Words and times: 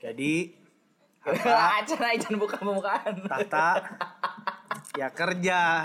Jadi 0.00 0.48
acara 1.76 2.16
aja 2.16 2.32
buka 2.32 2.56
pembukaan. 2.56 3.20
Tata 3.28 3.84
ya 4.96 5.12
kerja. 5.12 5.84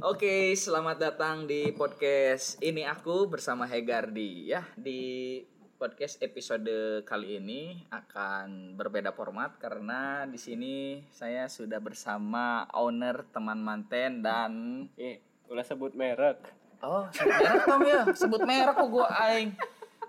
Oke, 0.00 0.54
selamat 0.54 0.96
datang 1.02 1.50
di 1.50 1.74
podcast 1.74 2.54
ini 2.62 2.86
aku 2.86 3.26
bersama 3.26 3.66
Hegardi 3.66 4.54
ya. 4.54 4.62
Di 4.78 5.42
podcast 5.80 6.20
episode 6.20 6.68
kali 7.02 7.40
ini 7.40 7.60
akan 7.88 8.46
berbeda 8.74 9.10
format 9.10 9.56
karena 9.56 10.00
di 10.24 10.36
sini 10.36 10.74
saya 11.10 11.48
sudah 11.48 11.80
bersama 11.80 12.44
owner 12.70 13.24
teman 13.26 13.56
manten 13.58 14.20
dan 14.20 14.52
Eh, 14.94 15.16
ulah 15.48 15.64
sebut 15.64 15.92
merek. 15.94 16.36
oh 16.80 17.08
sebut 17.10 17.32
merek 17.34 17.64
Tom 17.64 17.80
ya 17.82 18.02
sebut 18.12 18.42
merek 18.42 18.74
kok 18.74 18.88
gua 18.88 19.08
aing 19.24 19.56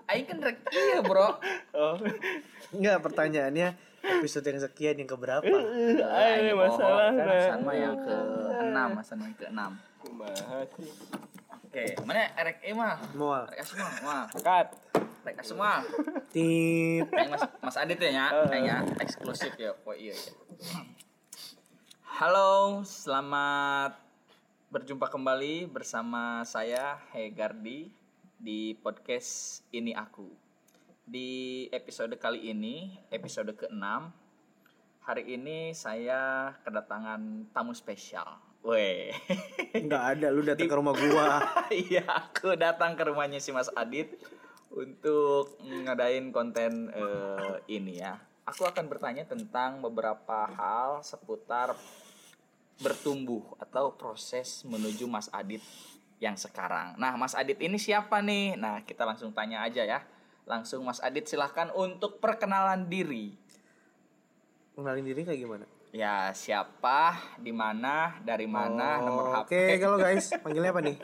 aing 0.06 0.24
kan 0.26 0.38
rek 0.42 0.56
iya 0.70 1.00
bro 1.00 1.40
Oh, 1.72 1.96
Enggak 2.70 3.00
pertanyaannya 3.00 3.72
episode 4.02 4.44
yang 4.46 4.60
sekian 4.60 4.96
yang 4.96 5.08
keberapa? 5.08 5.48
ah, 5.48 5.56
ini 6.34 6.52
Aing 6.52 6.52
masalah. 6.52 7.08
bohong, 7.08 7.16
kan 7.16 7.24
nah. 7.24 7.32
Hasan 7.34 7.60
mah 7.62 7.74
yang 7.74 7.96
ke 7.98 8.16
enam 8.62 8.88
Hasan 8.94 9.18
yang 9.18 9.34
ke 9.34 9.46
enam 9.48 9.70
Kumaha 9.98 10.68
sih? 10.70 10.90
oke 11.48 11.84
mana 12.04 12.28
rek 12.36 12.60
eh 12.60 12.76
mah 12.76 13.00
Mual. 13.14 13.48
rek 13.48 13.64
semua 13.64 13.88
mah 14.02 14.24
Cut. 14.36 14.68
Rek 15.22 15.38
semua. 15.46 15.86
Yang 16.34 17.30
Mas, 17.30 17.42
Mas 17.62 17.76
Adit 17.78 17.98
ya, 18.02 18.10
ya, 18.10 18.26
kayaknya 18.50 18.76
eksklusif 18.98 19.54
ya. 19.54 19.70
Oh 19.86 19.94
iya, 19.94 20.10
iya. 20.10 20.32
Halo, 22.18 22.82
selamat 22.82 24.02
berjumpa 24.74 25.06
kembali 25.06 25.70
bersama 25.70 26.42
saya 26.42 26.98
Hegardi 27.14 27.94
di 28.34 28.74
podcast 28.82 29.62
Ini 29.70 29.94
Aku. 29.94 30.26
Di 31.06 31.66
episode 31.70 32.18
kali 32.18 32.50
ini, 32.50 32.98
episode 33.14 33.54
ke-6, 33.54 33.86
hari 35.06 35.38
ini 35.38 35.70
saya 35.70 36.50
kedatangan 36.66 37.46
tamu 37.54 37.70
spesial. 37.78 38.42
Weh. 38.62 39.14
Enggak 39.74 40.18
ada 40.18 40.26
lu 40.34 40.42
datang 40.42 40.66
ke 40.66 40.74
rumah 40.74 40.94
gua. 40.94 41.42
Iya, 41.70 42.06
aku 42.06 42.54
datang 42.58 42.98
ke 42.98 43.02
rumahnya 43.06 43.38
si 43.38 43.50
Mas 43.54 43.70
Adit 43.74 44.18
untuk 44.72 45.60
ngadain 45.62 46.32
konten 46.32 46.88
eh, 46.92 47.56
ini 47.68 48.00
ya. 48.00 48.16
Aku 48.48 48.66
akan 48.66 48.90
bertanya 48.90 49.22
tentang 49.22 49.78
beberapa 49.78 50.50
hal 50.50 51.04
seputar 51.06 51.78
bertumbuh 52.82 53.54
atau 53.62 53.94
proses 53.94 54.66
menuju 54.66 55.06
Mas 55.06 55.30
Adit 55.30 55.62
yang 56.18 56.34
sekarang. 56.34 56.98
Nah, 56.98 57.14
Mas 57.14 57.38
Adit 57.38 57.62
ini 57.62 57.78
siapa 57.78 58.18
nih? 58.18 58.58
Nah, 58.58 58.82
kita 58.82 59.06
langsung 59.06 59.30
tanya 59.30 59.62
aja 59.62 59.86
ya. 59.86 60.02
Langsung 60.46 60.82
Mas 60.82 60.98
Adit 60.98 61.30
silahkan 61.30 61.70
untuk 61.70 62.18
perkenalan 62.18 62.90
diri. 62.90 63.38
Kenalin 64.74 65.06
diri 65.06 65.22
kayak 65.22 65.38
gimana? 65.38 65.66
Ya, 65.92 66.32
siapa, 66.32 67.20
di 67.36 67.52
mana, 67.52 68.16
dari 68.24 68.48
mana, 68.48 68.96
Oh, 68.98 69.04
nomor 69.04 69.24
HP. 69.28 69.44
Oke, 69.44 69.62
kalau 69.76 70.00
guys, 70.00 70.32
panggilnya 70.40 70.72
apa 70.72 70.80
nih? 70.80 70.96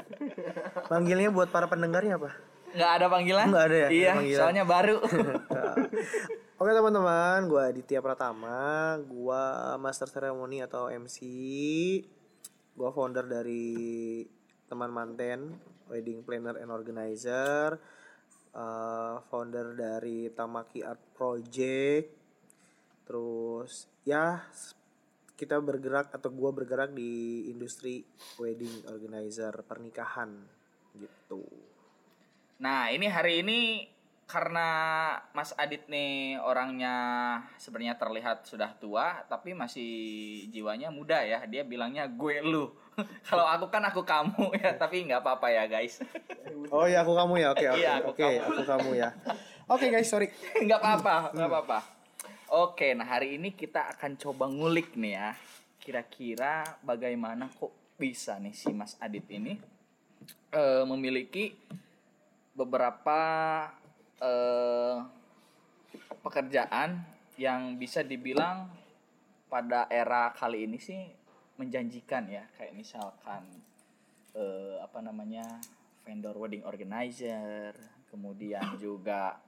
Panggilnya 0.88 1.28
buat 1.28 1.52
para 1.52 1.68
pendengarnya 1.68 2.16
apa? 2.16 2.32
Nggak 2.74 2.92
ada 3.00 3.06
panggilan? 3.08 3.46
Nggak 3.48 3.64
ada 3.68 3.76
ya, 3.76 3.88
Iya, 3.88 4.12
panggilan. 4.18 4.40
soalnya 4.40 4.64
baru. 4.64 4.96
Oke 6.58 6.70
teman-teman, 6.74 7.46
gua 7.46 7.70
Aditya 7.70 8.02
Pratama, 8.02 8.98
gua 9.06 9.74
master 9.78 10.10
ceremony 10.10 10.58
atau 10.58 10.90
MC, 10.90 11.22
gua 12.74 12.90
founder 12.90 13.30
dari 13.30 14.26
teman 14.66 14.90
manten, 14.90 15.54
wedding 15.86 16.26
planner 16.26 16.58
and 16.58 16.74
organizer, 16.74 17.78
eh, 18.52 19.16
founder 19.30 19.78
dari 19.78 20.34
Tamaki 20.34 20.82
Art 20.82 21.14
Project, 21.14 22.10
terus 23.06 23.86
ya 24.02 24.42
kita 25.38 25.62
bergerak 25.62 26.10
atau 26.10 26.34
gua 26.34 26.50
bergerak 26.50 26.90
di 26.90 27.46
industri 27.46 28.02
wedding 28.34 28.82
organizer 28.90 29.62
pernikahan 29.62 30.34
gitu. 30.98 31.46
Nah, 32.58 32.90
ini 32.90 33.06
hari 33.06 33.46
ini 33.46 33.86
karena 34.28 34.68
Mas 35.32 35.54
Adit 35.56 35.88
nih 35.88 36.36
orangnya 36.42 36.94
sebenarnya 37.56 37.96
terlihat 37.96 38.44
sudah 38.44 38.74
tua, 38.76 39.24
tapi 39.30 39.54
masih 39.54 39.88
jiwanya 40.50 40.90
muda 40.90 41.22
ya. 41.22 41.46
Dia 41.46 41.62
bilangnya 41.62 42.04
gue 42.10 42.42
lu. 42.42 42.68
Kalau 43.30 43.46
aku 43.46 43.70
kan 43.70 43.86
aku 43.86 44.02
kamu 44.02 44.58
ya, 44.58 44.74
tapi 44.74 45.06
nggak 45.06 45.22
apa-apa 45.24 45.48
ya 45.48 45.64
guys. 45.64 46.02
Oh 46.68 46.84
ya 46.84 47.00
aku 47.00 47.16
kamu 47.16 47.40
ya, 47.40 47.48
oke 47.54 47.64
oke 47.64 47.80
Iya, 47.80 47.92
aku 48.02 48.08
oke 48.12 48.28
aku 48.44 48.62
kamu 48.66 48.90
ya. 48.98 49.08
Oke 49.68 49.86
guys 49.88 50.08
sorry. 50.10 50.28
nggak 50.66 50.80
apa-apa, 50.80 51.32
nggak 51.32 51.48
apa-apa. 51.48 51.78
Oke, 52.48 52.92
nah 52.96 53.04
hari 53.04 53.36
ini 53.40 53.52
kita 53.52 53.88
akan 53.96 54.16
coba 54.20 54.48
ngulik 54.48 54.96
nih 54.96 55.12
ya. 55.16 55.30
Kira-kira 55.80 56.76
bagaimana 56.84 57.48
kok 57.52 57.72
bisa 57.96 58.36
nih 58.36 58.52
si 58.52 58.72
Mas 58.72 58.96
Adit 59.00 59.28
ini 59.32 59.56
eh, 60.52 60.84
memiliki 60.84 61.52
beberapa 62.58 63.20
eh, 64.18 64.98
pekerjaan 66.18 66.98
yang 67.38 67.78
bisa 67.78 68.02
dibilang 68.02 68.66
pada 69.46 69.86
era 69.86 70.34
kali 70.34 70.66
ini 70.66 70.82
sih 70.82 70.98
menjanjikan 71.62 72.26
ya. 72.26 72.42
Kayak 72.58 72.74
misalkan 72.74 73.46
eh, 74.34 74.82
apa 74.82 74.98
namanya 74.98 75.46
vendor 76.02 76.34
wedding 76.34 76.66
organizer 76.66 77.78
kemudian 78.10 78.64
juga 78.80 79.38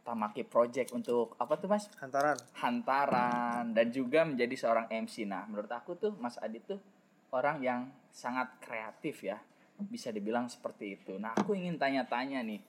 Tamaki 0.00 0.48
Project 0.48 0.96
untuk 0.96 1.36
apa 1.36 1.60
tuh 1.60 1.68
mas? 1.68 1.84
Hantaran. 2.00 2.38
hantaran. 2.56 3.76
Dan 3.76 3.92
juga 3.92 4.24
menjadi 4.24 4.56
seorang 4.56 4.86
MC 4.88 5.28
nah 5.28 5.44
menurut 5.44 5.68
aku 5.68 5.92
tuh 6.00 6.16
Mas 6.16 6.40
Adit 6.40 6.64
tuh 6.64 6.80
orang 7.36 7.60
yang 7.60 7.80
sangat 8.10 8.48
kreatif 8.58 9.22
ya 9.22 9.38
bisa 9.88 10.12
dibilang 10.12 10.50
seperti 10.50 11.00
itu. 11.00 11.16
Nah 11.16 11.32
aku 11.32 11.56
ingin 11.56 11.80
tanya-tanya 11.80 12.44
nih. 12.44 12.60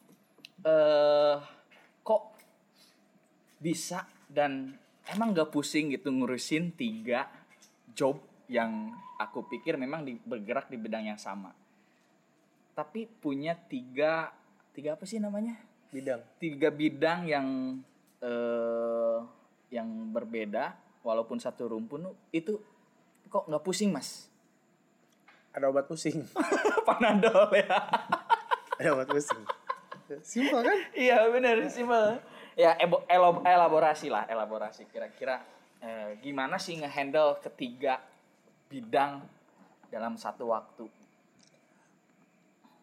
Eh 0.63 1.37
kok 2.01 2.33
bisa 3.61 4.07
dan 4.25 4.73
emang 5.11 5.35
gak 5.35 5.51
pusing 5.53 5.91
gitu 5.93 6.09
ngurusin 6.09 6.73
tiga 6.73 7.29
job 7.91 8.17
yang 8.47 8.95
aku 9.21 9.45
pikir 9.45 9.77
memang 9.77 10.07
di, 10.07 10.15
bergerak 10.23 10.71
di 10.71 10.79
bidang 10.79 11.11
yang 11.11 11.19
sama? 11.19 11.51
Tapi 12.71 13.05
punya 13.05 13.53
tiga 13.53 14.31
tiga 14.71 14.95
apa 14.95 15.03
sih 15.03 15.19
namanya? 15.19 15.59
Bidang. 15.91 16.23
tiga 16.39 16.71
bidang 16.71 17.27
yang 17.27 17.47
eh 18.23 19.19
yang 19.75 19.87
berbeda 20.15 20.71
walaupun 21.03 21.35
satu 21.35 21.75
rumpun 21.75 22.07
itu 22.31 22.55
kok 23.27 23.47
nggak 23.47 23.63
pusing 23.63 23.91
mas 23.91 24.30
Ada 25.51 25.65
obat 25.67 25.85
pusing. 25.87 26.23
panadol 26.87 27.51
ya 27.55 27.77
Ada 28.79 28.89
obat 28.95 29.07
pusing. 29.11 29.43
Simpel 30.21 30.59
kan? 30.59 30.75
iya 30.91 31.23
benar 31.31 31.55
simpel 31.71 32.19
ya 32.59 32.75
elaborasi 33.47 34.11
lah 34.11 34.27
elaborasi 34.27 34.83
kira-kira 34.91 35.39
eh, 35.79 36.19
gimana 36.19 36.59
sih 36.59 36.75
ngehandle 36.75 37.39
ketiga 37.39 37.95
bidang 38.67 39.23
dalam 39.87 40.19
satu 40.19 40.51
waktu 40.51 40.83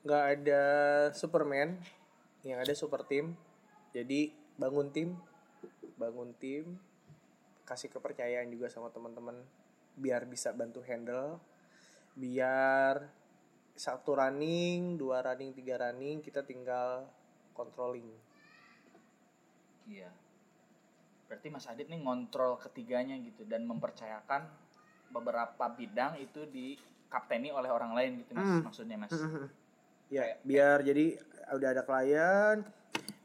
Nggak 0.08 0.24
ada 0.40 0.62
Superman, 1.12 1.76
yang 2.46 2.62
ada 2.62 2.72
super 2.72 3.02
team. 3.04 3.34
Jadi 3.90 4.30
bangun 4.56 4.88
tim, 4.88 5.18
bangun 6.00 6.32
tim, 6.38 6.80
kasih 7.68 7.92
kepercayaan 7.92 8.48
juga 8.48 8.72
sama 8.72 8.88
teman-teman 8.88 9.36
biar 10.00 10.24
bisa 10.24 10.54
bantu 10.54 10.80
handle, 10.86 11.36
biar 12.18 13.06
satu 13.78 14.18
running, 14.18 14.98
dua 14.98 15.22
running, 15.22 15.54
tiga 15.54 15.78
running 15.78 16.18
kita 16.18 16.42
tinggal 16.42 17.06
controlling. 17.54 18.10
iya 19.88 20.10
berarti 21.30 21.48
Mas 21.48 21.64
Adit 21.68 21.88
nih 21.88 22.00
ngontrol 22.02 22.58
ketiganya 22.60 23.16
gitu 23.20 23.44
dan 23.48 23.64
mempercayakan 23.64 24.48
beberapa 25.12 25.64
bidang 25.72 26.20
itu 26.20 26.44
dikapteni 26.44 27.48
oleh 27.52 27.68
orang 27.72 27.92
lain 27.96 28.20
gitu 28.20 28.32
mas 28.36 28.48
Hmm. 28.48 28.64
maksudnya 28.64 28.96
mas 29.00 29.12
Ya, 30.08 30.40
biar 30.40 30.80
jadi 30.80 31.20
udah 31.52 31.68
ada 31.68 31.84
klien, 31.84 32.64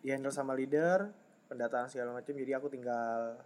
di 0.03 0.11
handle 0.11 0.35
sama 0.35 0.51
leader, 0.51 1.07
pendataan 1.47 1.87
segala 1.87 2.11
macam. 2.11 2.35
Jadi 2.35 2.51
aku 2.51 2.67
tinggal 2.67 3.39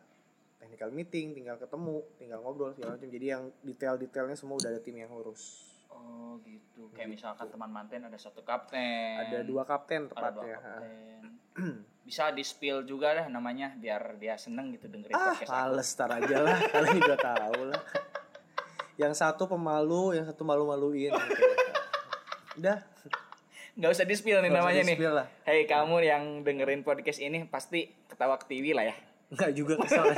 technical 0.67 0.91
meeting, 0.91 1.31
tinggal 1.31 1.55
ketemu, 1.55 2.03
tinggal 2.19 2.43
ngobrol 2.43 2.75
segala 2.75 2.99
macam. 2.99 3.07
Jadi 3.07 3.25
yang 3.31 3.47
detail-detailnya 3.63 4.35
semua 4.35 4.59
udah 4.59 4.67
ada 4.75 4.83
tim 4.83 4.99
yang 4.99 5.07
ngurus. 5.07 5.63
Oh 5.87 6.35
gitu. 6.43 6.91
Kayak 6.91 7.15
misalkan 7.15 7.47
teman 7.47 7.71
manten 7.71 8.03
ada 8.03 8.19
satu 8.19 8.43
kapten. 8.43 9.15
ada 9.23 9.47
dua 9.47 9.63
kapten 9.63 10.11
ada 10.11 10.11
dua 10.11 10.43
tepatnya 10.43 10.57
kapten. 10.59 11.21
Bisa 12.03 12.35
di 12.35 12.43
spill 12.43 12.83
juga 12.83 13.15
deh 13.15 13.31
namanya 13.31 13.71
biar 13.79 14.19
dia 14.19 14.35
seneng 14.35 14.75
gitu 14.75 14.91
dengerin 14.91 15.15
ah 15.15 15.31
podcast 15.35 15.51
males 15.51 15.89
tar 15.91 16.11
aja 16.15 16.37
lah 16.39 16.55
kalian 16.71 17.03
juga 17.03 17.17
tahu 17.19 17.59
lah 17.67 17.81
yang 18.95 19.11
satu 19.11 19.43
pemalu 19.43 20.15
yang 20.15 20.23
satu 20.23 20.47
malu-maluin 20.47 21.11
gitu. 21.11 21.43
udah 22.63 22.79
Nggak 23.77 23.91
usah 23.93 24.05
di 24.09 24.15
spill 24.17 24.41
nih 24.41 24.49
namanya 24.49 24.81
nih. 24.81 24.97
lah. 25.05 25.29
Hei 25.45 25.69
kamu 25.69 26.01
yang 26.01 26.23
dengerin 26.41 26.81
podcast 26.81 27.21
ini 27.21 27.45
pasti 27.45 27.85
ketawa 28.09 28.41
ke 28.41 28.49
TV 28.49 28.73
lah 28.73 28.89
ya. 28.89 28.95
nggak 29.29 29.51
juga 29.53 29.77
kesel. 29.83 30.01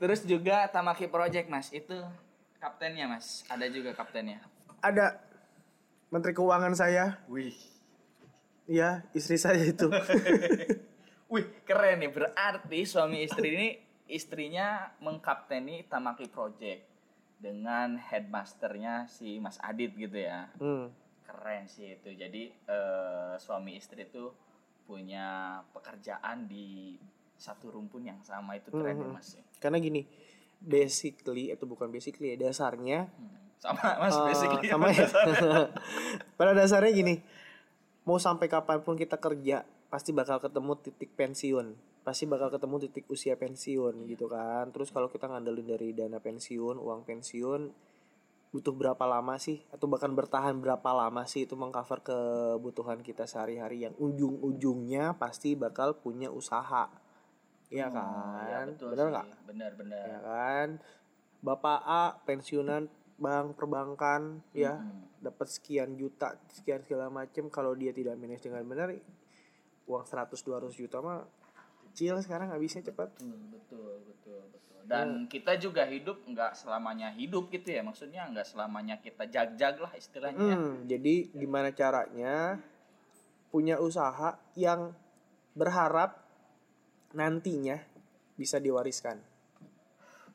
Terus 0.00 0.24
juga 0.24 0.64
Tamaki 0.72 1.12
Project 1.12 1.52
mas 1.52 1.68
itu 1.76 1.92
kaptennya 2.56 3.04
mas. 3.04 3.44
Ada 3.52 3.68
juga 3.68 3.92
kaptennya. 3.92 4.40
ada 4.80 5.20
menteri 6.08 6.32
keuangan 6.32 6.72
saya 6.72 7.20
Wih. 7.28 7.52
Iya, 8.64 9.04
istri 9.12 9.36
saya 9.36 9.60
itu. 9.60 9.92
Wih 11.32 11.46
keren 11.68 12.00
nih 12.00 12.08
berarti 12.08 12.80
suami 12.88 13.28
istri 13.28 13.52
ini 13.52 13.68
istrinya 14.08 14.88
mengkapteni 15.04 15.84
Tamaki 15.84 16.32
Project 16.32 16.88
dengan 17.36 18.00
headmasternya 18.00 19.04
si 19.04 19.36
Mas 19.36 19.60
Adit 19.60 19.92
gitu 20.00 20.16
ya. 20.16 20.48
hmm. 20.56 20.88
Keren 21.28 21.68
sih 21.68 22.00
itu. 22.00 22.16
Jadi 22.16 22.48
eh, 22.48 23.34
suami 23.36 23.76
istri 23.76 24.08
itu 24.08 24.32
punya 24.88 25.60
pekerjaan 25.76 26.48
di 26.48 26.96
satu 27.40 27.72
rumpun 27.72 28.04
yang 28.04 28.20
sama 28.20 28.60
itu 28.60 28.68
keren 28.68 29.00
ya 29.00 29.08
Mas. 29.08 29.40
Karena 29.56 29.80
gini, 29.80 30.04
basically 30.60 31.48
atau 31.48 31.64
bukan 31.64 31.88
basically 31.88 32.36
ya 32.36 32.48
dasarnya 32.48 33.08
Hmm. 33.08 33.40
Sama 33.60 33.76
Mas 34.00 34.16
eh, 34.16 34.24
basically. 34.24 34.68
sama 34.72 34.88
ya. 34.88 35.04
Pada 36.40 36.56
dasarnya 36.56 36.96
gini, 36.96 37.20
mau 38.08 38.16
sampai 38.16 38.48
kapan 38.48 38.80
pun 38.80 38.96
kita 38.96 39.20
kerja 39.20 39.68
pasti 39.92 40.16
bakal 40.16 40.40
ketemu 40.40 40.80
titik 40.80 41.12
pensiun, 41.12 41.76
pasti 42.00 42.24
bakal 42.24 42.48
ketemu 42.48 42.88
titik 42.88 43.04
usia 43.12 43.36
pensiun 43.36 44.08
gitu 44.08 44.32
kan. 44.32 44.72
Terus 44.72 44.88
kalau 44.88 45.12
kita 45.12 45.28
ngandelin 45.28 45.76
dari 45.76 45.92
dana 45.92 46.16
pensiun, 46.16 46.80
uang 46.80 47.04
pensiun 47.04 47.90
butuh 48.50 48.74
berapa 48.74 49.04
lama 49.06 49.38
sih 49.38 49.62
atau 49.70 49.86
bahkan 49.86 50.10
bertahan 50.10 50.58
berapa 50.58 50.90
lama 50.90 51.22
sih 51.22 51.46
itu 51.46 51.54
mengcover 51.54 52.02
kebutuhan 52.02 52.98
kita 52.98 53.22
sehari-hari 53.22 53.86
yang 53.86 53.94
ujung-ujungnya 53.94 55.14
pasti 55.20 55.54
bakal 55.54 55.94
punya 55.94 56.34
usaha. 56.34 56.90
Iya 57.70 57.86
Oh, 57.86 57.94
kan? 57.94 58.44
ya 58.44 58.58
betul 58.66 58.88
Bener 58.92 59.06
nggak? 59.08 59.26
Bener 59.46 59.72
bener. 59.74 60.04
ya 60.04 60.18
kan 60.20 60.68
bapak 61.40 61.78
A 61.82 62.02
pensiunan 62.20 62.84
bank 63.16 63.54
perbankan 63.54 64.44
ya 64.52 64.76
Mhm. 64.76 65.22
dapat 65.22 65.46
sekian 65.48 65.94
juta 65.94 66.36
sekian 66.48 66.80
segala 66.82 67.08
macem 67.08 67.48
kalau 67.48 67.72
dia 67.72 67.92
tidak 67.92 68.16
manage 68.16 68.42
dengan 68.42 68.64
benar 68.64 68.92
uang 69.84 70.04
100 70.04 70.40
200 70.40 70.72
juta 70.72 71.00
mah 71.00 71.24
kecil 71.86 72.16
sekarang 72.20 72.48
habisnya 72.48 72.80
cepat 72.82 73.08
Betul, 73.18 73.36
betul, 73.52 73.92
betul, 74.04 74.40
betul. 74.48 74.78
Dan 74.84 75.28
kita 75.28 75.54
juga 75.54 75.84
hidup 75.84 76.24
nggak 76.24 76.56
selamanya 76.56 77.12
hidup 77.12 77.46
gitu 77.48 77.68
ya. 77.68 77.80
Maksudnya 77.80 78.26
nggak 78.26 78.48
selamanya 78.48 78.96
kita 78.98 79.28
jag-jag 79.28 79.76
lah 79.78 79.92
istilahnya. 79.94 80.40
ya. 80.40 80.56
hmm, 80.56 80.74
jadi 80.88 81.14
gimana 81.30 81.68
caranya 81.70 82.58
punya 83.50 83.76
usaha 83.76 84.34
yang 84.54 84.94
berharap 85.52 86.29
nantinya 87.12 87.78
bisa 88.34 88.56
diwariskan 88.56 89.18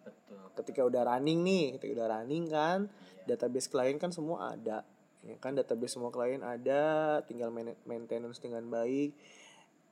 Betul. 0.03 0.41
ketika 0.55 0.81
udah 0.83 1.01
running 1.07 1.41
nih 1.41 1.65
ketika 1.77 2.03
udah 2.03 2.07
running 2.19 2.45
kan 2.45 2.79
database 3.25 3.67
klien 3.67 3.97
kan 3.97 4.11
semua 4.11 4.53
ada 4.53 4.85
ya 5.21 5.35
kan 5.39 5.57
database 5.57 5.97
semua 5.97 6.13
klien 6.13 6.39
ada 6.39 7.17
tinggal 7.25 7.49
maintenance 7.83 8.37
dengan 8.37 8.61
baik 8.65 9.17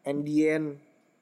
and 0.06 0.22
the 0.22 0.38
end 0.46 0.68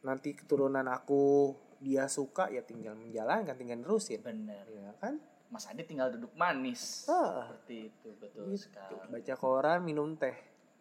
nanti 0.01 0.33
keturunan 0.33 0.83
aku 0.85 1.55
dia 1.79 2.05
suka 2.05 2.49
ya 2.49 2.61
tinggal 2.61 2.93
menjalankan 2.93 3.55
tinggal 3.55 3.79
nerusin 3.79 4.19
Bener. 4.21 4.65
ya 4.67 4.91
kan 4.99 5.17
Mas 5.51 5.67
Adi 5.67 5.83
tinggal 5.83 6.15
duduk 6.15 6.31
manis. 6.31 7.03
Ah. 7.11 7.43
Seperti 7.51 7.91
itu, 7.91 8.07
betul 8.15 8.55
Gitu. 8.55 8.71
sekali. 8.71 8.95
baca 9.11 9.35
koran 9.35 9.83
minum 9.83 10.15
teh 10.15 10.31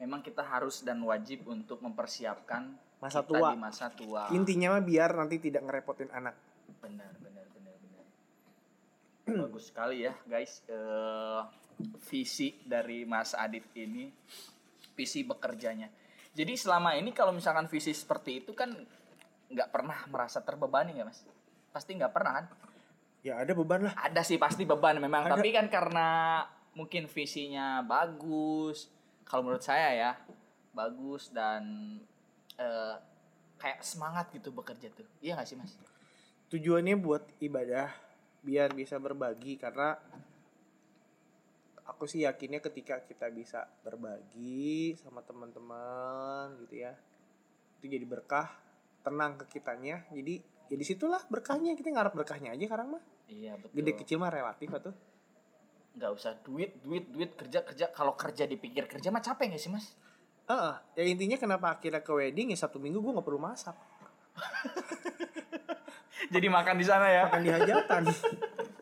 Memang 0.00 0.24
kita 0.24 0.40
harus 0.40 0.80
dan 0.80 0.98
wajib 1.04 1.44
untuk 1.46 1.84
mempersiapkan 1.84 2.72
Masa 2.98 3.20
kita 3.20 3.28
tua. 3.36 3.48
di 3.52 3.58
masa 3.60 3.86
tua. 3.92 4.22
intinya 4.32 4.76
mah 4.76 4.82
biar 4.82 5.12
nanti 5.12 5.36
tidak 5.36 5.64
ngerepotin 5.64 6.08
anak 6.10 6.36
Benar, 6.80 7.12
benar, 7.20 7.44
benar, 7.52 7.74
benar. 7.76 8.04
Bagus 9.44 9.68
sekali 9.68 10.08
ya, 10.08 10.16
guys. 10.24 10.64
Eh, 10.64 11.40
visi 12.08 12.56
dari 12.64 13.04
Mas 13.04 13.32
Adit 13.32 13.68
ini, 13.76 14.08
visi 14.92 15.20
bekerjanya. 15.22 15.88
Jadi 16.32 16.56
selama 16.56 16.96
ini 16.96 17.12
kalau 17.12 17.32
misalkan 17.32 17.68
visi 17.68 17.92
seperti 17.92 18.40
itu 18.40 18.56
kan 18.56 18.72
nggak 19.50 19.68
pernah 19.68 19.98
merasa 20.08 20.40
terbebani 20.40 20.96
ya, 20.96 21.04
Mas? 21.04 21.20
Pasti 21.70 21.92
nggak 21.94 22.12
pernah 22.12 22.32
kan? 22.40 22.46
ya 23.20 23.36
ada 23.36 23.52
beban 23.52 23.84
lah 23.84 23.92
Ada 24.00 24.24
sih 24.24 24.40
pasti 24.40 24.64
beban 24.64 24.96
memang, 24.96 25.28
Ada. 25.28 25.36
tapi 25.36 25.52
kan 25.52 25.68
karena 25.68 26.40
mungkin 26.72 27.04
visinya 27.04 27.84
bagus. 27.84 28.88
Kalau 29.30 29.46
menurut 29.46 29.62
saya 29.62 29.94
ya, 29.94 30.12
bagus 30.74 31.30
dan 31.30 31.62
eh, 32.58 32.98
kayak 33.62 33.86
semangat 33.86 34.26
gitu 34.34 34.50
bekerja 34.50 34.90
tuh. 34.90 35.06
Iya 35.22 35.38
nggak 35.38 35.46
sih, 35.46 35.54
Mas? 35.54 35.78
tujuannya 36.50 36.98
buat 36.98 37.22
ibadah 37.38 37.94
biar 38.42 38.74
bisa 38.74 38.98
berbagi 38.98 39.54
karena 39.54 39.94
aku 41.86 42.10
sih 42.10 42.26
yakinnya 42.26 42.58
ketika 42.58 42.98
kita 43.06 43.30
bisa 43.30 43.70
berbagi 43.86 44.98
sama 44.98 45.22
teman-teman 45.22 46.58
gitu 46.66 46.82
ya 46.82 46.92
itu 47.78 47.86
jadi 47.86 48.02
berkah 48.02 48.50
tenang 49.06 49.38
ke 49.38 49.46
kitanya 49.58 50.02
jadi 50.10 50.42
ya 50.66 50.74
di 50.74 50.82
situlah 50.82 51.22
berkahnya 51.30 51.78
kita 51.78 51.94
ngarep 51.94 52.18
berkahnya 52.18 52.50
aja 52.50 52.66
sekarang 52.66 52.98
mah 52.98 53.04
Iya 53.30 53.54
betul. 53.54 53.74
gede 53.78 53.92
kecil 54.02 54.16
mah 54.18 54.34
relatif 54.34 54.74
atuh 54.74 54.94
nggak 55.90 56.12
usah 56.14 56.38
duit 56.46 56.78
duit 56.82 57.10
duit 57.10 57.34
kerja 57.34 57.66
kerja. 57.66 57.90
Kalau 57.90 58.14
kerja 58.14 58.46
dipikir 58.46 58.86
kerja 58.86 59.10
mah 59.10 59.22
capek 59.22 59.54
nggak 59.54 59.62
sih 59.62 59.72
mas? 59.72 59.94
Heeh, 60.50 60.74
ya 60.98 61.04
intinya 61.06 61.38
kenapa 61.38 61.78
akhirnya 61.78 62.02
ke 62.02 62.10
wedding 62.10 62.50
ya 62.50 62.58
Sabtu 62.58 62.82
Minggu 62.82 62.98
gue 62.98 63.14
nggak 63.14 63.26
perlu 63.26 63.38
masak. 63.38 63.74
Jadi 66.34 66.46
makan 66.50 66.74
di 66.78 66.86
sana 66.86 67.06
ya? 67.06 67.22
Makan 67.30 67.42
di 67.42 67.50
hajatan. 67.54 68.02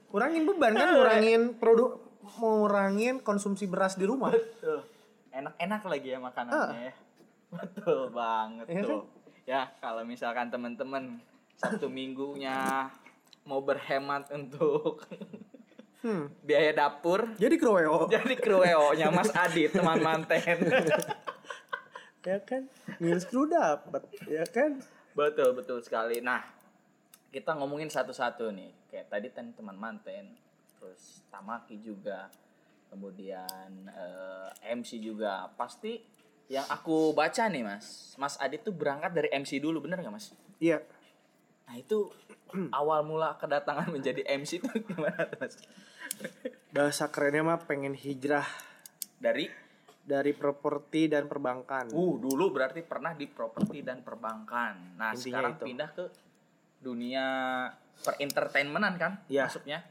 Kurangin 0.08 0.48
beban 0.48 0.72
kan 0.72 0.96
kurangin 0.96 1.42
produk 1.60 2.00
ngurangin 2.40 3.20
konsumsi 3.20 3.68
beras 3.68 4.00
di 4.00 4.08
rumah. 4.08 4.32
Enak-enak 5.32 5.82
lagi 5.84 6.08
ya 6.16 6.18
makanannya 6.20 6.80
ya. 6.88 6.94
Betul 7.52 8.12
banget 8.12 8.66
Iya 8.68 8.82
tuh. 8.84 9.02
Ya 9.48 9.60
kalau 9.80 10.04
misalkan 10.04 10.52
teman-teman 10.52 11.20
satu 11.56 11.88
minggunya 11.88 12.88
mau 13.48 13.64
berhemat 13.64 14.28
untuk 14.32 15.08
hmm. 16.04 16.44
biaya 16.44 16.72
dapur. 16.74 17.34
Jadi 17.36 17.54
kroweo 17.56 18.06
jadi 18.14 18.34
krueo 18.36 18.94
nya 18.94 19.08
Mas 19.10 19.30
Adit 19.32 19.74
teman 19.74 20.00
manten. 20.02 20.58
Ya 22.28 22.44
kan? 22.44 22.68
Minus 23.00 23.24
kru 23.24 23.48
dapat 23.48 24.04
ya 24.28 24.44
kan? 24.44 24.84
Betul 25.16 25.56
betul 25.56 25.80
sekali. 25.80 26.20
Nah 26.20 26.44
kita 27.32 27.56
ngomongin 27.56 27.88
satu-satu 27.88 28.52
nih. 28.52 28.68
Kayak 28.92 29.06
tadi 29.08 29.28
kan 29.32 29.48
teman 29.56 29.80
manten 29.80 30.36
terus 30.76 31.24
Tamaki 31.32 31.80
juga 31.80 32.28
kemudian 32.92 33.88
eh, 33.88 34.76
MC 34.76 35.00
juga. 35.00 35.48
Pasti 35.56 36.04
yang 36.52 36.68
aku 36.68 37.16
baca 37.16 37.48
nih 37.48 37.64
mas 37.64 38.12
Mas 38.20 38.36
Adit 38.36 38.60
tuh 38.60 38.76
berangkat 38.76 39.12
dari 39.12 39.28
MC 39.32 39.56
dulu 39.56 39.88
bener 39.88 40.04
nggak 40.04 40.12
mas? 40.12 40.36
Iya 40.60 40.84
nah 41.68 41.76
itu 41.76 42.08
awal 42.74 43.04
mula 43.04 43.36
kedatangan 43.36 43.92
menjadi 43.92 44.24
MC 44.24 44.58
itu 44.58 44.68
gimana 44.88 45.28
tuh 45.28 45.38
mas 45.38 45.54
bahasa 46.70 47.06
kerennya 47.08 47.44
mah 47.44 47.60
pengen 47.60 47.92
hijrah 47.92 48.48
dari 49.20 49.46
dari 50.02 50.32
properti 50.32 51.06
dan 51.06 51.28
perbankan 51.28 51.92
uh 51.92 52.14
dulu 52.16 52.48
berarti 52.50 52.80
pernah 52.80 53.12
di 53.12 53.28
properti 53.28 53.84
dan 53.84 54.00
perbankan 54.00 54.96
nah 54.96 55.12
Intinya 55.12 55.20
sekarang 55.44 55.52
itu. 55.54 55.64
pindah 55.68 55.90
ke 55.92 56.04
dunia 56.80 57.26
perentertainmentan 58.00 58.94
kan 58.96 59.12
Iya. 59.28 59.46
masuknya 59.46 59.84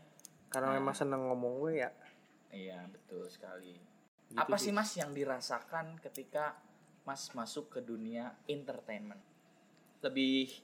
karena 0.49 0.73
memang 0.73 0.95
seneng 0.95 1.27
ngomong 1.27 1.61
gue 1.61 1.73
ya 1.77 1.91
Iya 2.47 2.79
betul 2.87 3.27
sekali. 3.27 3.75
Gitu 4.31 4.39
Apa 4.39 4.55
sih. 4.55 4.71
mas 4.71 4.89
yang 4.95 5.11
dirasakan 5.11 5.99
ketika 5.99 6.55
mas 7.03 7.27
masuk 7.31 7.67
ke 7.69 7.83
dunia 7.83 8.33
entertainment? 8.47 9.19
Lebih 9.99 10.55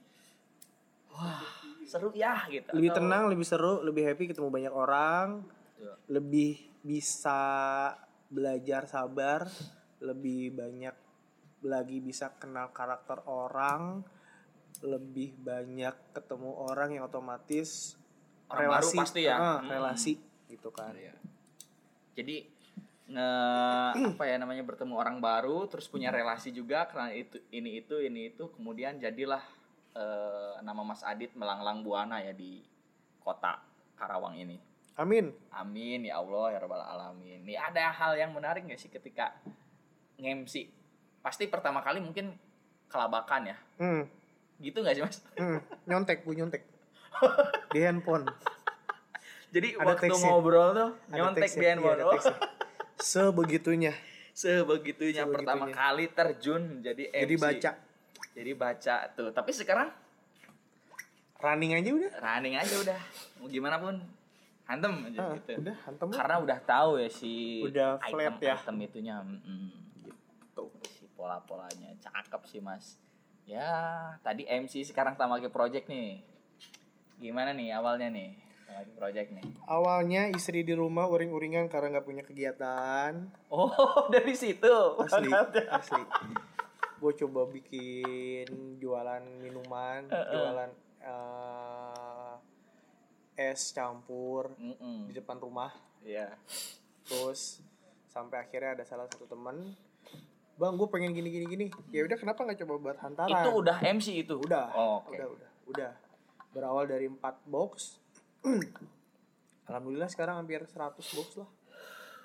wah 1.13 1.41
seru 1.83 2.09
ya 2.11 2.43
gitu. 2.47 2.73
lebih 2.73 2.89
atau- 2.89 2.97
tenang 2.99 3.23
lebih 3.27 3.45
seru 3.45 3.79
lebih 3.79 4.03
happy 4.03 4.27
ketemu 4.27 4.49
banyak 4.49 4.73
orang 4.73 5.45
Betul. 5.77 5.95
lebih 6.09 6.51
bisa 6.81 7.41
belajar 8.27 8.85
sabar 8.85 9.45
lebih 9.99 10.51
banyak 10.51 10.95
lagi 11.61 11.97
bisa 11.99 12.33
kenal 12.33 12.71
karakter 12.71 13.23
orang 13.23 14.03
lebih 14.81 15.31
banyak 15.37 15.95
ketemu 16.11 16.49
orang 16.51 16.89
yang 16.91 17.05
otomatis 17.05 17.95
Orang 18.45 18.69
baru 18.69 18.89
pasti 18.91 19.23
ya. 19.23 19.35
Ah, 19.35 19.57
Hmm. 19.57 19.69
relasi 19.69 20.19
gitu 20.45 20.69
kan 20.69 20.91
Iya. 20.91 21.15
jadi 22.13 22.45
nge 23.05 23.29
apa 24.13 24.23
ya 24.23 24.35
namanya 24.35 24.63
bertemu 24.63 24.93
orang 24.93 25.17
baru 25.17 25.65
terus 25.65 25.85
punya 25.85 26.09
relasi 26.09 26.49
juga 26.49 26.85
karena 26.85 27.11
itu 27.11 27.37
ini 27.49 27.79
itu 27.79 27.97
ini 27.97 28.29
itu 28.29 28.49
kemudian 28.49 28.97
jadilah 28.97 29.41
eh, 29.93 30.53
nama 30.59 30.81
Mas 30.81 31.01
Adit 31.01 31.33
melanglang 31.33 31.81
buana 31.81 32.17
ya 32.17 32.31
di 32.31 32.61
kota 33.19 33.57
Karawang 33.93 34.35
ini 34.35 34.57
Amin. 34.93 35.33
amin 35.49 36.05
ya 36.05 36.17
Allah 36.17 36.53
ya 36.53 36.59
rabbal 36.59 36.77
alamin 36.79 37.41
nih 37.41 37.57
ada 37.57 37.89
hal 37.89 38.13
yang 38.13 38.29
menarik 38.29 38.61
nggak 38.63 38.77
sih 38.77 38.87
ketika 38.87 39.33
ngemsi 40.15 40.69
pasti 41.19 41.45
pertama 41.45 41.79
kali 41.79 41.97
mungkin 41.97 42.35
kelabakan 42.85 43.47
ya 43.47 43.57
Hmm. 43.75 44.05
gitu 44.59 44.79
nggak 44.79 44.93
sih 44.93 45.01
mas 45.01 45.17
Hmm. 45.33 45.59
Nyontek, 45.83 46.21
gue 46.21 46.35
nyontek. 46.35 46.61
Di 47.73 47.81
handphone. 47.81 48.29
jadi 49.49 49.73
Ada 49.75 49.85
waktu 49.87 50.05
teksnya. 50.07 50.25
ngobrol 50.27 50.69
tuh 50.71 50.89
nyontek 51.09 51.41
teksnya, 51.43 51.57
di 51.57 51.65
handphone 51.67 51.95
iya, 51.95 52.05
Oh, 52.05 52.11
teksnya. 52.11 52.35
Sebegitunya. 52.95 53.93
sebegitunya 54.33 55.23
Sebegitunya. 55.23 55.25
pertama 55.25 55.65
kali 55.69 56.05
terjun 56.07 56.61
menjadi 56.77 57.03
MC 57.07 57.19
Jadi 57.19 57.35
baca. 57.35 57.71
Jadi 58.33 58.51
baca 58.53 58.95
tuh. 59.11 59.29
Tapi 59.29 59.51
sekarang 59.51 59.89
Running 61.35 61.75
aja 61.75 61.89
udah. 61.91 62.11
running 62.17 62.55
aja 62.55 62.71
udah. 62.77 62.99
Mau 63.37 63.47
gimana 63.47 63.75
pun. 63.75 63.99
Hantem 64.63 64.95
aja 65.03 65.19
Ah, 65.21 65.35
gitu. 65.35 65.59
Udah, 65.59 65.75
hantem 65.77 66.07
karena 66.09 66.35
udah 66.39 66.59
tahu 66.61 66.91
ya 66.95 67.09
si 67.11 67.59
Udah 67.61 67.99
flat 67.99 68.39
ya. 68.39 68.55
item 68.55 68.77
itunya 68.79 69.19
mm, 69.19 69.67
Gitu. 70.01 70.63
si 70.89 71.03
pola-polanya. 71.11 71.91
Cakep 71.99 72.41
sih 72.47 72.63
mas. 72.63 72.95
Ya 73.43 73.67
tadi 74.23 74.47
MC 74.47 74.87
sekarang 74.87 75.13
Tamaki 75.13 75.51
Project 75.51 75.91
nih. 75.91 76.23
Gimana 77.19 77.51
nih 77.51 77.75
awalnya 77.75 78.07
nih 78.07 78.39
Tamaki 78.63 78.91
Project 78.95 79.29
nih? 79.35 79.43
Awalnya 79.67 80.31
istri 80.31 80.63
di 80.63 80.71
rumah 80.71 81.05
uring-uringan 81.05 81.67
karena 81.67 81.91
nggak 81.91 82.07
punya 82.07 82.23
kegiatan. 82.23 83.19
oh 83.51 83.67
dari 84.15 84.31
situ. 84.31 84.71
Asli, 84.97 85.27
asli. 85.69 86.01
Gue 87.03 87.13
coba 87.19 87.43
bikin 87.51 88.79
jualan 88.79 89.23
minuman, 89.43 90.07
jualan 90.07 90.71
eh, 91.03 92.35
es 93.51 93.75
campur 93.75 94.55
Mm-mm. 94.55 95.11
di 95.11 95.13
depan 95.19 95.35
rumah. 95.35 95.75
Iya. 95.99 96.31
Terus 97.03 97.59
sampai 98.07 98.39
akhirnya 98.47 98.79
ada 98.79 98.85
salah 98.87 99.03
satu 99.11 99.27
temen, 99.27 99.75
bang 100.55 100.73
gue 100.79 100.87
pengen 100.87 101.11
gini 101.11 101.27
gini 101.27 101.45
gini. 101.51 101.65
Ya 101.91 102.07
udah 102.07 102.15
kenapa 102.15 102.47
nggak 102.47 102.63
coba 102.63 102.73
buat 102.79 102.97
hantaran? 103.03 103.35
itu 103.35 103.49
udah 103.51 103.77
MC 103.83 104.07
itu 104.23 104.39
udah, 104.39 104.71
oh, 104.71 105.03
oke 105.03 105.11
udah, 105.11 105.27
udah, 105.27 105.49
udah. 105.75 105.91
Berawal 106.55 106.87
dari 106.87 107.11
4 107.11 107.19
box. 107.51 107.99
Alhamdulillah 109.67 110.07
sekarang 110.07 110.39
hampir 110.39 110.63
100 110.63 110.95
box 110.95 111.29
lah. 111.35 111.49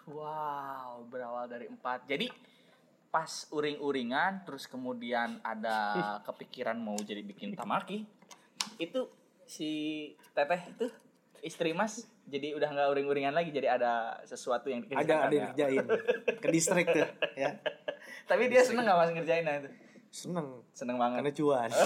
Wow, 0.06 1.04
berawal 1.11 1.50
dari 1.50 1.66
empat. 1.66 2.06
Jadi 2.06 2.30
pas 3.08 3.48
uring-uringan, 3.50 4.44
terus 4.44 4.68
kemudian 4.68 5.40
ada 5.40 5.76
kepikiran 6.28 6.76
mau 6.76 6.96
jadi 7.00 7.24
bikin 7.24 7.56
tamaki, 7.56 8.04
itu 8.76 9.08
si 9.48 9.70
teteh 10.36 10.60
itu 10.76 10.86
istri 11.40 11.72
mas 11.72 12.04
jadi 12.28 12.52
udah 12.58 12.68
nggak 12.68 12.88
uring-uringan 12.92 13.32
lagi 13.32 13.48
jadi 13.54 13.80
ada 13.80 14.20
sesuatu 14.28 14.68
yang 14.68 14.84
Ada 14.90 15.30
ada 15.30 15.32
ya. 15.32 15.38
yang 15.40 15.46
kerjain 15.54 15.86
ke 16.44 16.48
distrik 16.52 16.86
tuh, 16.90 17.08
ya. 17.38 17.56
tapi 18.28 18.50
dia 18.52 18.60
seneng 18.60 18.84
nggak 18.84 18.98
mas 18.98 19.10
ngerjainnya 19.14 19.54
itu 19.64 19.70
Seneng 20.08 20.64
seneng 20.72 20.96
banget 20.96 21.20
karena 21.20 21.32
cuan. 21.36 21.70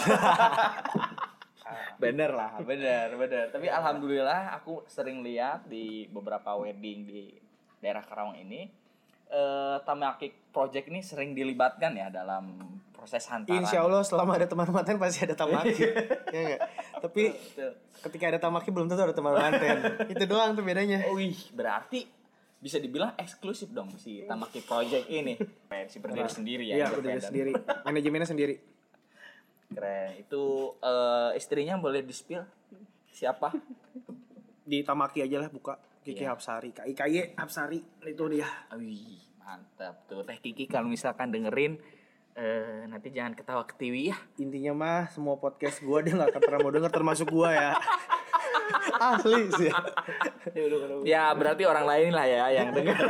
bener 2.03 2.31
lah 2.37 2.59
bener 2.61 3.17
bener 3.17 3.47
tapi 3.49 3.71
alhamdulillah 3.71 4.53
aku 4.61 4.85
sering 4.91 5.25
lihat 5.25 5.65
di 5.71 6.05
beberapa 6.11 6.53
wedding 6.59 7.07
di 7.09 7.33
daerah 7.81 8.05
Karawang 8.05 8.37
ini 8.45 8.69
eh 9.33 9.77
Tamaki 9.89 10.29
Project 10.53 10.87
ini 10.93 11.01
sering 11.01 11.33
dilibatkan 11.33 11.97
ya 11.97 12.13
dalam 12.13 12.53
proses 12.93 13.27
hantaran 13.33 13.67
Insya 13.67 13.83
Allah 13.83 14.07
selama 14.07 14.39
ada 14.39 14.47
teman 14.47 14.69
manten 14.71 14.95
pasti 15.01 15.27
ada 15.27 15.35
tamaki. 15.35 15.75
ya 16.31 16.39
enggak? 16.39 16.61
Tapi 17.03 17.23
Betul. 17.35 17.73
ketika 18.07 18.25
ada 18.31 18.39
tamaki 18.39 18.69
belum 18.71 18.87
tentu 18.87 19.03
ada 19.03 19.17
teman 19.17 19.35
manten. 19.35 19.77
Itu 20.07 20.23
doang 20.31 20.55
tuh 20.55 20.63
bedanya. 20.63 21.03
Oh, 21.11 21.19
wih, 21.19 21.35
berarti 21.51 22.07
bisa 22.63 22.79
dibilang 22.79 23.11
eksklusif 23.19 23.75
dong 23.75 23.91
si 23.99 24.23
Tamaki 24.23 24.63
Project 24.63 25.11
ini. 25.11 25.35
Si 25.91 25.99
berdiri 25.99 26.31
sendiri 26.31 26.65
ya. 26.71 26.75
Iya, 26.79 26.87
udah 26.95 27.11
independen. 27.11 27.27
sendiri. 27.27 27.53
Manajemennya 27.83 28.29
sendiri. 28.31 28.55
Keren. 29.75 30.11
Itu 30.23 30.77
eh, 30.79 31.31
istrinya 31.35 31.75
boleh 31.83 32.07
di-spill 32.07 32.47
siapa? 33.11 33.51
Di 34.63 34.87
tamaki 34.87 35.27
aja 35.27 35.43
lah 35.43 35.51
buka. 35.51 35.75
Kiki 36.03 36.27
Iya. 36.27 36.35
Hapsari, 36.35 36.75
KIKY 36.75 37.39
Hapsari 37.39 37.79
itu 38.11 38.25
dia. 38.27 38.49
Wih, 38.75 39.23
mantap 39.39 40.03
tuh. 40.11 40.27
Teh 40.27 40.39
Kiki 40.43 40.67
kalau 40.67 40.91
misalkan 40.91 41.31
dengerin 41.31 41.79
eh 42.33 42.89
nanti 42.89 43.13
jangan 43.15 43.39
ketawa 43.39 43.63
ketiwi 43.63 44.11
ya. 44.11 44.19
Intinya 44.43 44.73
mah 44.75 45.01
semua 45.15 45.39
podcast 45.39 45.79
gua 45.85 46.03
dia 46.03 46.19
nggak 46.19 46.35
akan 46.35 46.43
pernah 46.43 46.61
mau 46.65 46.73
denger 46.75 46.91
termasuk 46.91 47.31
gua 47.31 47.55
ya. 47.55 47.71
Asli 49.15 49.47
sih. 49.55 49.71
Ya 51.07 51.31
berarti 51.39 51.63
orang 51.69 51.87
lain 51.87 52.11
lah 52.11 52.27
ya 52.27 52.51
yang 52.51 52.75
dengar. 52.75 52.99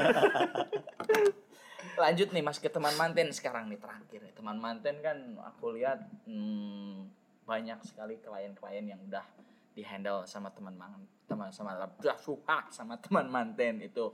Lanjut 2.03 2.29
nih 2.33 2.45
mas 2.45 2.61
ke 2.61 2.69
teman 2.69 2.93
manten 3.01 3.33
sekarang 3.33 3.73
nih 3.73 3.81
terakhir. 3.81 4.21
Teman 4.37 4.61
manten 4.61 5.01
kan 5.01 5.17
aku 5.41 5.81
lihat 5.81 6.03
hmm, 6.29 7.09
banyak 7.49 7.79
sekali 7.89 8.21
klien-klien 8.21 8.85
yang 8.85 9.01
udah 9.07 9.25
dihandle 9.73 10.29
sama 10.29 10.53
teman 10.53 10.77
man 10.77 10.93
teman 11.33 11.49
sama 11.49 11.73
suka 12.19 12.69
sama 12.69 12.95
teman 13.01 13.27
manten 13.27 13.81
itu. 13.81 14.13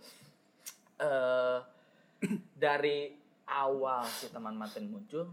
eh 0.98 1.58
dari 2.54 3.14
awal 3.46 4.02
si 4.04 4.26
teman 4.28 4.54
manten 4.54 4.86
muncul 4.86 5.30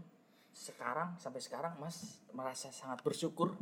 sekarang 0.50 1.14
sampai 1.16 1.38
sekarang 1.38 1.74
mas 1.76 2.22
merasa 2.30 2.70
sangat 2.70 3.02
bersyukur 3.02 3.52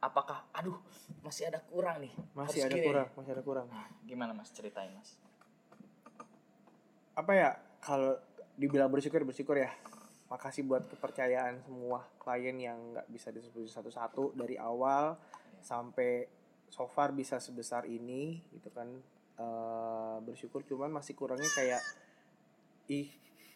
apakah 0.00 0.48
aduh 0.50 0.80
masih 1.20 1.46
ada 1.46 1.60
kurang 1.62 2.00
nih 2.00 2.10
Masih 2.32 2.64
Harus 2.64 2.72
ada 2.72 2.76
gini. 2.76 2.86
kurang, 2.88 3.08
masih 3.12 3.32
ada 3.36 3.42
kurang. 3.44 3.66
Nah, 3.68 3.86
gimana 4.02 4.32
mas 4.32 4.48
ceritain 4.50 4.90
mas 4.90 5.14
Apa 7.12 7.32
ya? 7.36 7.50
Kalau 7.80 8.16
dibilang 8.56 8.88
bersyukur 8.88 9.20
bersyukur 9.22 9.56
ya. 9.56 9.68
Makasih 10.32 10.64
buat 10.64 10.88
kepercayaan 10.88 11.60
semua 11.60 12.00
klien 12.16 12.56
yang 12.56 12.78
nggak 12.94 13.06
bisa 13.10 13.28
disebut 13.28 13.66
satu-satu 13.66 14.32
dari 14.32 14.56
awal 14.56 15.20
sampai 15.60 16.24
so 16.70 16.86
far 16.86 17.10
bisa 17.10 17.36
sebesar 17.42 17.84
ini 17.84 18.40
gitu 18.54 18.70
kan. 18.70 18.88
Eh, 19.40 20.16
bersyukur 20.24 20.62
cuman 20.64 20.92
masih 20.92 21.18
kurangnya 21.18 21.48
kayak 21.52 21.82
ih 22.90 23.08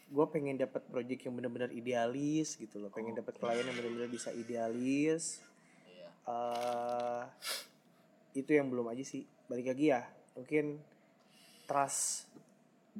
gue 0.04 0.26
pengen 0.28 0.60
dapat 0.60 0.84
project 0.86 1.26
yang 1.26 1.34
benar-benar 1.38 1.70
idealis 1.72 2.60
gitu 2.60 2.82
loh. 2.82 2.90
Pengen 2.92 3.16
dapat 3.16 3.40
klien 3.40 3.64
yang 3.64 3.76
benar-benar 3.76 4.10
bisa 4.10 4.30
idealis. 4.34 5.40
Eh 6.28 7.22
itu 8.34 8.50
yang 8.50 8.66
belum 8.68 8.90
aja 8.90 9.04
sih. 9.06 9.24
Balik 9.46 9.76
lagi 9.76 9.94
ya 9.94 10.02
mungkin 10.34 10.82
trust 11.70 12.26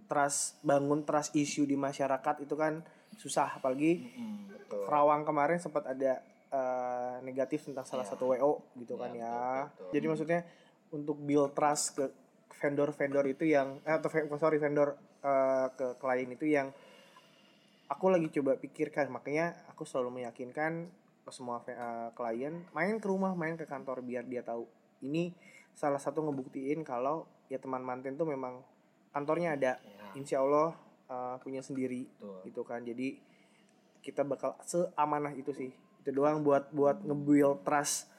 trust 0.07 0.59
bangun 0.63 1.03
trust 1.07 1.35
issue 1.39 1.67
di 1.67 1.75
masyarakat 1.75 2.43
itu 2.43 2.55
kan 2.55 2.83
susah 3.15 3.59
apalagi 3.59 4.11
Mm, 4.15 4.51
betul. 4.51 4.83
Kerawang 4.87 5.23
kemarin 5.23 5.59
sempat 5.63 5.87
ada 5.87 6.21
eh, 6.55 7.15
negatif 7.21 7.67
tentang 7.67 7.83
salah 7.83 8.07
Iya. 8.07 8.13
satu 8.15 8.31
WO 8.31 8.53
gitu 8.79 8.95
kan 8.95 9.11
Iya, 9.11 9.19
ya. 9.19 9.35
betul, 9.35 9.67
betul. 9.67 9.91
jadi 9.91 10.07
maksudnya 10.07 10.41
untuk 10.95 11.17
build 11.19 11.51
trust 11.53 11.99
ke 11.99 12.05
vendor-vendor 12.55 13.27
itu 13.27 13.45
yang 13.45 13.83
eh, 13.83 13.99
atau 13.99 14.07
sorry 14.39 14.63
vendor 14.63 14.95
eh, 15.21 15.67
ke 15.75 15.99
klien 15.99 16.31
itu 16.31 16.47
yang 16.47 16.71
aku 17.85 18.09
lagi 18.09 18.31
coba 18.31 18.57
pikirkan. 18.57 19.11
Makanya 19.11 19.53
aku 19.69 19.85
selalu 19.85 20.23
meyakinkan 20.23 20.89
ke 21.25 21.31
semua 21.33 21.61
eh, 21.67 22.09
klien 22.15 22.55
main 22.71 22.97
ke 23.01 23.07
rumah 23.09 23.35
main 23.35 23.59
ke 23.59 23.67
kantor 23.67 24.01
biar 24.01 24.25
dia 24.25 24.41
tahu. 24.41 24.65
Ini 25.03 25.35
salah 25.75 25.99
satu 25.99 26.23
ngebuktiin 26.23 26.87
kalau 26.87 27.27
ya 27.51 27.59
teman 27.59 27.83
manten 27.83 28.15
tuh 28.15 28.25
memang 28.25 28.63
kantornya 29.11 29.59
ada. 29.59 29.73
Iya, 29.83 30.07
insya 30.17 30.37
Allah 30.41 30.73
eh, 31.11 31.37
punya 31.43 31.61
sendiri 31.61 32.07
betul. 32.07 32.39
gitu 32.47 32.63
kan. 32.63 32.81
Jadi 32.87 33.19
kita 34.05 34.21
bakal 34.23 34.55
seamanah 34.63 35.33
itu 35.33 35.49
sih 35.51 35.73
itu 36.05 36.13
doang 36.13 36.45
buat 36.45 36.69
buat 36.69 37.01
nge-build 37.01 37.65
trust 37.65 38.13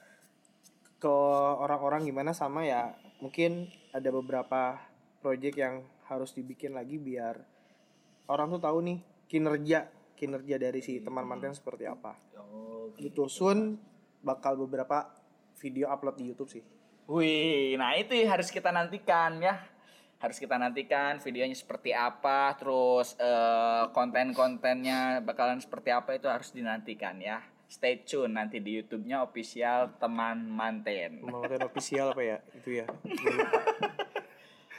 ke 0.98 1.16
orang-orang. 1.62 2.02
Gimana 2.10 2.34
sama 2.34 2.66
ya 2.66 2.98
mungkin 3.22 3.70
ada 3.94 4.10
beberapa 4.10 4.82
project 5.22 5.54
yang 5.54 5.86
harus 6.10 6.34
dibikin 6.34 6.74
lagi 6.74 6.98
biar 6.98 7.38
orang 8.26 8.50
tuh 8.58 8.62
tahu 8.62 8.78
nih 8.82 8.98
kinerja 9.30 9.86
kinerja 10.18 10.56
dari 10.58 10.82
si 10.82 10.98
teman 10.98 11.22
manten 11.22 11.54
seperti 11.54 11.86
apa. 11.86 12.18
Oh, 12.42 12.90
gitu. 12.98 13.30
Soon 13.30 13.78
bakal 14.24 14.58
beberapa 14.58 15.14
video 15.62 15.86
upload 15.94 16.18
di 16.18 16.34
YouTube 16.34 16.50
sih. 16.50 16.64
Wih, 17.06 17.78
nah 17.78 17.94
itu 17.94 18.18
harus 18.26 18.50
kita 18.50 18.74
nantikan 18.74 19.38
ya. 19.38 19.62
Harus 20.18 20.40
kita 20.40 20.56
nantikan 20.58 21.20
videonya 21.20 21.54
seperti 21.54 21.92
apa, 21.92 22.56
terus 22.58 23.14
eh, 23.20 23.84
konten-kontennya 23.92 25.22
bakalan 25.22 25.60
seperti 25.60 25.92
apa 25.92 26.16
itu 26.16 26.26
harus 26.26 26.50
dinantikan 26.50 27.20
ya. 27.20 27.38
Stay 27.66 28.06
tune 28.06 28.30
nanti 28.30 28.62
di 28.62 28.78
YouTube-nya 28.78 29.26
official 29.26 29.98
teman 29.98 30.46
manten. 30.46 31.18
teman 31.18 31.42
manten 31.42 31.60
official 31.66 32.14
apa 32.14 32.22
ya 32.22 32.38
itu 32.54 32.82
ya 32.82 32.86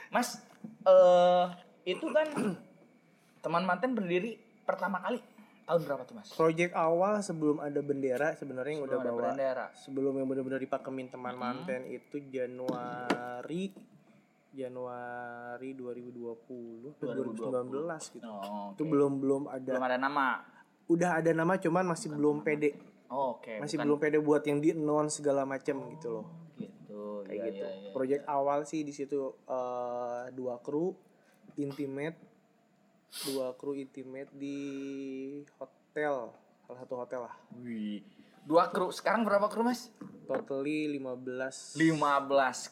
Mas, 0.08 0.40
eh 0.88 1.44
itu 1.84 2.06
kan 2.08 2.28
teman 3.44 3.64
manten 3.64 3.92
berdiri 3.92 4.40
pertama 4.64 5.00
kali 5.04 5.20
tahun 5.68 5.80
berapa 5.84 6.02
tuh 6.08 6.16
mas? 6.16 6.28
Project 6.32 6.72
awal 6.72 7.20
sebelum 7.20 7.60
ada 7.60 7.80
bendera 7.84 8.32
sebenarnya 8.32 8.72
yang 8.80 8.84
udah 8.88 8.98
bawa 9.04 9.36
bendera. 9.36 9.66
sebelum 9.76 10.16
yang 10.16 10.24
benar-benar 10.24 10.60
dipakemin 10.64 11.12
teman 11.12 11.36
manten 11.36 11.84
itu 11.92 12.24
Januari 12.32 13.68
Januari 14.48 15.76
2020 15.76 16.96
atau 16.96 17.04
2019 17.04 18.16
gitu. 18.16 18.24
Oh, 18.24 18.72
Itu 18.72 18.82
oke. 18.82 18.90
belum 18.90 19.12
belum 19.20 19.42
ada 19.52 19.70
belum 19.76 19.84
ada 19.84 19.98
nama. 20.00 20.28
Udah 20.88 21.20
ada 21.20 21.30
nama 21.30 21.54
cuman 21.54 21.84
masih 21.86 22.08
belum 22.10 22.40
pede. 22.40 22.74
Oh, 23.08 23.36
Oke. 23.36 23.56
Masih 23.56 23.76
bukan 23.76 23.86
belum 23.86 23.98
pede 23.98 24.18
buat 24.18 24.42
yang 24.42 24.58
di 24.58 24.72
announce 24.72 25.20
segala 25.20 25.44
macam 25.44 25.76
gitu 25.90 26.08
loh. 26.10 26.26
gitu. 26.54 27.24
Kayak 27.24 27.32
Iya, 27.34 27.44
gitu. 27.46 27.56
iya, 27.58 27.70
iya. 27.78 27.90
Project 27.92 28.24
awal 28.26 28.58
sih 28.64 28.80
di 28.82 28.90
situ 28.90 29.16
eh, 29.44 30.24
dua 30.32 30.58
kru 30.58 30.92
intimate 31.56 32.18
dua 33.24 33.52
kru 33.52 33.72
intimate 33.72 34.28
di 34.30 34.58
hotel 35.56 36.28
salah 36.60 36.78
satu 36.78 36.94
hotel 36.98 37.20
lah 37.22 37.34
Wih. 37.58 38.04
Dua 38.44 38.68
kru. 38.68 38.88
Sekarang 38.88 39.24
berapa 39.24 39.44
kru 39.46 39.60
mas? 39.62 39.92
totally 40.24 40.92
15 40.94 41.80
15 41.80 41.80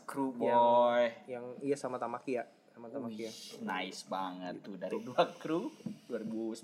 kru 0.04 0.28
boy. 0.30 1.08
yang 1.25 1.56
iya 1.58 1.73
sama 1.73 1.96
Tamaki 1.96 2.37
ya 2.37 2.44
sama 2.68 2.92
Tamaki 2.92 3.25
ya 3.25 3.32
Nice 3.62 4.04
banget 4.04 4.61
tuh 4.61 4.76
dari 4.76 5.00
dua 5.00 5.25
kru 5.35 5.73
2019 6.08 6.62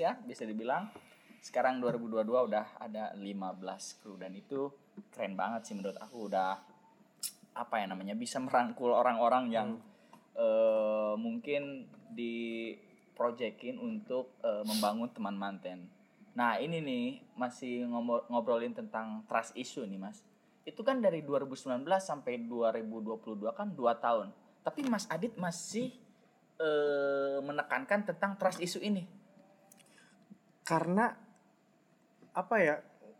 ya 0.00 0.16
bisa 0.22 0.44
dibilang. 0.44 0.88
Sekarang 1.40 1.78
2022 1.80 2.26
udah 2.26 2.66
ada 2.80 3.14
15 3.16 4.00
kru 4.02 4.18
dan 4.18 4.34
itu 4.34 4.72
keren 5.12 5.36
banget 5.38 5.70
sih 5.70 5.74
menurut 5.76 5.98
aku 6.00 6.26
udah 6.26 6.58
apa 7.56 7.74
ya 7.80 7.86
namanya 7.88 8.12
bisa 8.12 8.36
merangkul 8.36 8.92
orang-orang 8.92 9.48
yang 9.48 9.68
eh, 10.36 11.14
mungkin 11.16 11.88
di 12.12 12.74
proyekin 13.16 13.80
untuk 13.80 14.36
eh, 14.44 14.64
membangun 14.66 15.08
teman 15.12 15.36
manten. 15.36 15.88
Nah 16.36 16.60
ini 16.60 16.84
nih 16.84 17.06
masih 17.32 17.88
ngobrolin 18.28 18.76
tentang 18.76 19.24
trust 19.24 19.56
issue 19.56 19.88
nih 19.88 19.96
mas. 19.96 20.20
Itu 20.66 20.82
kan 20.84 21.00
dari 21.00 21.22
2019 21.24 21.86
sampai 22.02 22.42
2022 22.44 23.54
kan 23.56 23.70
2 23.72 24.04
tahun. 24.04 24.28
Tapi 24.66 24.82
Mas 24.90 25.06
Adit 25.06 25.38
masih 25.38 25.94
eh, 26.56 27.38
menekankan 27.38 28.04
tentang 28.04 28.36
trust 28.36 28.60
issue 28.60 28.80
ini. 28.80 29.04
karena 30.62 31.14
apa 32.34 32.56
ya 32.58 32.74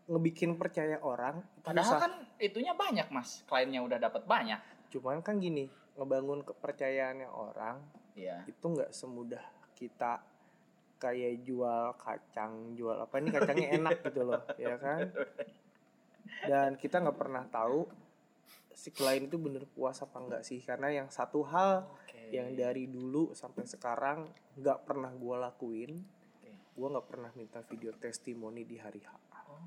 ngebikin 0.05 0.59
percaya 0.59 0.99
orang 0.99 1.39
Padahal 1.63 1.95
susah. 1.95 2.01
kan 2.03 2.13
itunya 2.37 2.75
banyak 2.75 3.07
mas, 3.07 3.43
kliennya 3.47 3.79
udah 3.79 3.97
dapat 3.97 4.23
banyak. 4.23 4.59
cuman 4.87 5.19
kan 5.19 5.39
gini 5.39 5.67
ngebangun 5.95 6.43
kepercayaannya 6.43 7.27
orang 7.27 7.79
Iya. 8.13 8.43
itu 8.45 8.63
nggak 8.63 8.91
semudah 8.91 9.43
kita 9.73 10.19
kayak 10.97 11.43
jual 11.43 11.95
kacang 11.95 12.73
jual 12.73 12.97
apa 12.97 13.15
ini 13.17 13.29
kacangnya 13.29 13.67
enak 13.77 13.97
gitu 14.03 14.25
loh 14.25 14.41
ya 14.57 14.75
kan 14.75 15.07
dan 16.43 16.75
kita 16.75 16.99
nggak 16.99 17.15
pernah 17.15 17.43
tahu 17.45 17.85
si 18.71 18.89
klien 18.91 19.23
itu 19.23 19.37
bener 19.37 19.65
puas 19.67 19.97
apa 19.99 20.17
enggak 20.17 20.41
sih 20.41 20.61
karena 20.61 20.93
yang 20.93 21.07
satu 21.09 21.41
hal. 21.43 21.89
Yang 22.29 22.49
dari 22.53 22.85
dulu 22.85 23.31
sampai 23.31 23.63
sekarang 23.63 24.27
nggak 24.55 24.79
pernah 24.83 25.11
gua 25.11 25.47
lakuin 25.47 25.95
Oke. 26.37 26.51
gua 26.73 26.87
nggak 26.91 27.07
pernah 27.07 27.31
minta 27.33 27.59
video 27.61 27.91
testimoni 27.93 28.63
di 28.63 28.75
hari 28.75 28.99
H 28.99 29.09
Oh, 29.47 29.63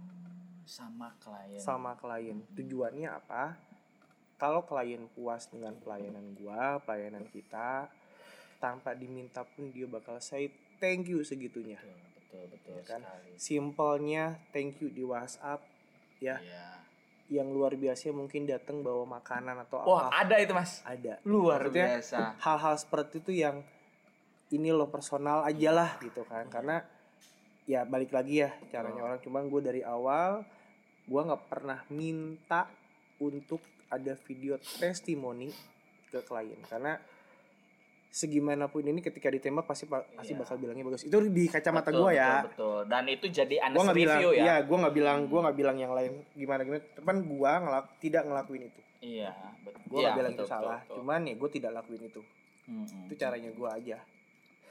sama 0.62 1.16
klien. 1.16 1.56
sama 1.56 1.92
klien 1.94 2.44
tujuannya 2.52 3.08
apa 3.08 3.56
kalau 4.36 4.62
klien 4.62 5.08
puas 5.08 5.46
dengan 5.46 5.72
pelayanan 5.74 6.32
gua 6.34 6.78
pelayanan 6.78 7.24
kita 7.24 7.88
tanpa 8.56 8.92
diminta 8.92 9.40
pun 9.42 9.68
dia 9.68 9.84
bakal 9.84 10.20
say 10.20 10.48
thank 10.76 11.06
you 11.06 11.20
segitunya 11.20 11.80
Betul, 11.80 11.96
betul, 12.12 12.44
betul 12.50 12.74
Ya 12.74 12.82
kan? 12.84 13.00
sekali. 13.02 13.30
simpelnya 13.34 14.24
thank 14.50 14.78
you 14.78 14.88
di 14.88 15.00
WhatsApp 15.00 15.64
ya 16.18 16.36
Iya. 16.36 16.66
Yang 17.30 17.46
luar 17.48 17.72
biasa 17.72 18.10
mungkin 18.10 18.42
datang 18.42 18.82
bawa 18.82 19.06
makanan 19.12 19.62
atau 19.62 19.80
Wah, 19.80 20.10
apa 20.10 20.20
ada 20.20 20.36
itu 20.36 20.50
mas. 20.50 20.82
ada 20.82 21.22
Luar 21.22 21.62
Maksudnya, 21.62 21.86
biasa. 21.96 22.20
hal-hal 22.36 22.74
seperti 22.74 23.14
itu 23.18 23.32
yang 23.36 23.62
ini 24.50 24.68
lo 24.68 24.86
personal 24.86 25.42
aja 25.42 25.70
lah 25.70 25.90
gitu 26.00 26.26
kan 26.26 26.44
karena 26.46 26.82
ya 27.64 27.86
balik 27.86 28.10
lagi 28.10 28.42
ya 28.42 28.50
caranya 28.66 28.98
Oh. 28.98 29.06
orang 29.06 29.20
cuman 29.20 29.46
gue 29.46 29.62
dari 29.62 29.80
awal 29.80 30.42
gue 31.00 31.20
nggak 31.22 31.44
pernah 31.46 31.78
minta 31.88 32.66
untuk 33.16 33.62
ada 33.86 34.18
video 34.20 34.58
testimoni 34.58 35.54
ke 36.06 36.18
klien 36.20 36.58
karena 36.66 36.98
segimanapun 38.10 38.82
ini 38.82 38.98
ketika 38.98 39.28
ditembak 39.28 39.64
pasti 39.64 39.86
pa- 39.86 40.02
pasti 40.10 40.34
Iya. 40.34 40.42
bakal 40.42 40.58
bilangnya 40.58 40.82
bagus 40.84 41.06
itu 41.06 41.14
di 41.24 41.46
kacamata 41.46 41.88
Betul, 41.88 42.00
gue 42.00 42.10
ya 42.12 42.30
Betul, 42.32 42.44
betul. 42.44 42.78
Dan 42.84 43.04
itu 43.06 43.26
jadi 43.28 43.56
honest 43.62 43.78
nggak 43.80 43.96
bilang 43.96 44.18
review 44.18 44.30
ya. 44.32 44.42
iya 44.42 44.56
gue 44.60 44.76
nggak 44.76 44.94
bilang 44.94 45.18
gue 45.24 45.40
nggak 45.40 45.56
bilang 45.56 45.76
yang 45.76 45.92
lain 45.92 46.12
gimana 46.32 46.60
gimana 46.60 46.82
teman 46.92 47.16
gue 47.20 47.50
ngelak 47.56 47.86
tidak 47.98 48.22
ngelakuin 48.24 48.62
itu 48.64 48.80
Iya, 49.00 49.32
betul. 49.62 49.80
gue 49.86 49.98
nggak 50.00 50.16
bilang 50.16 50.32
itu 50.34 50.44
salah 50.44 50.78
cuman 50.84 51.20
ya 51.22 51.34
gue 51.34 51.48
tidak 51.50 51.70
lakuin 51.72 52.02
itu 52.04 52.22
itu 53.06 53.14
caranya 53.16 53.50
gue 53.50 53.68
aja 53.68 53.98